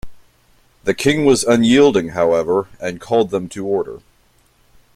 [0.83, 3.99] The King was unyielding, however, and called them to order.